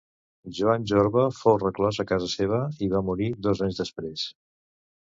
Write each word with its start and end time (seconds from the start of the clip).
Joan 0.59 0.87
Jorba 0.91 1.25
fou 1.41 1.59
reclòs 1.65 2.01
a 2.05 2.09
casa 2.15 2.33
seva 2.35 2.63
i 2.87 2.91
va 2.95 3.07
morir 3.13 3.31
dos 3.49 3.67
anys 3.69 3.85
després. 3.85 4.27